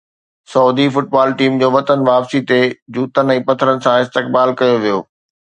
Saudi 0.53 0.85
football 0.95 1.33
team 1.41 1.59
جو 1.63 1.69
وطن 1.75 2.07
واپسي 2.07 2.41
تي 2.53 2.59
جوتن 2.97 3.31
۽ 3.35 3.37
پٿرن 3.51 3.77
سان 3.89 3.95
استقبال 4.07 4.57
ڪيو 4.63 4.75
ويو 4.89 4.99